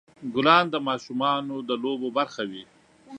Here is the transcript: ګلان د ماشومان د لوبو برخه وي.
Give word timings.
ګلان 0.33 0.65
د 0.69 0.75
ماشومان 0.87 1.43
د 1.67 1.71
لوبو 1.83 2.07
برخه 2.17 2.43
وي. 2.51 2.63